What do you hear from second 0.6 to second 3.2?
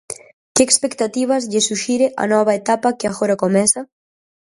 expectativas lle suxire a nova etapa que